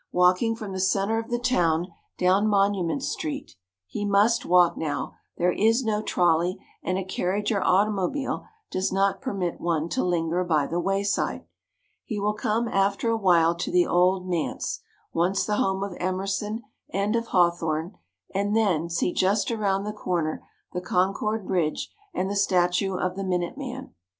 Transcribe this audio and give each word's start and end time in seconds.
Walking 0.11 0.55
from 0.55 0.71
the 0.73 0.79
center 0.79 1.19
of 1.19 1.29
the 1.29 1.37
town 1.37 1.89
down 2.17 2.47
Monument 2.47 3.03
Street 3.03 3.55
(he 3.85 4.03
must 4.03 4.47
walk 4.47 4.75
now; 4.75 5.13
there 5.37 5.51
is 5.51 5.83
no 5.83 6.01
trolley, 6.01 6.57
and 6.81 6.97
a 6.97 7.03
carriage 7.05 7.51
or 7.51 7.61
automobile 7.61 8.47
does 8.71 8.91
not 8.91 9.21
permit 9.21 9.61
one 9.61 9.89
to 9.89 10.03
linger 10.03 10.43
by 10.43 10.65
the 10.65 10.79
wayside), 10.79 11.45
he 12.03 12.19
will 12.19 12.33
come 12.33 12.67
after 12.67 13.11
a 13.11 13.15
while 13.15 13.53
to 13.53 13.69
the 13.69 13.85
Old 13.85 14.27
Manse, 14.27 14.79
once 15.13 15.45
the 15.45 15.57
home 15.57 15.83
of 15.83 15.95
Emerson 15.99 16.63
and 16.89 17.15
of 17.15 17.27
Hawthorne, 17.27 17.95
and 18.33 18.55
then 18.57 18.89
see 18.89 19.13
just 19.13 19.51
around 19.51 19.83
the 19.83 19.93
corner 19.93 20.43
the 20.73 20.81
Concord 20.81 21.45
Bridge 21.45 21.93
and 22.11 22.27
the 22.27 22.35
statue 22.35 22.95
of 22.95 23.15
the 23.15 23.23
Minute 23.23 23.55
Man. 23.55 23.93